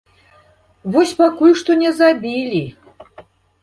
Вось 0.95 1.13
пакуль 1.21 1.55
што 1.63 1.71
не 1.85 1.95
забілі. 2.01 2.67